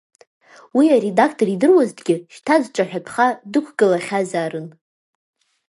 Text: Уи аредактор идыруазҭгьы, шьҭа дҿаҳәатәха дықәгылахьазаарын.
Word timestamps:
Уи 0.77 0.85
аредактор 0.95 1.47
идыруазҭгьы, 1.55 2.15
шьҭа 2.33 2.55
дҿаҳәатәха 2.63 3.27
дықәгылахьазаарын. 3.51 4.67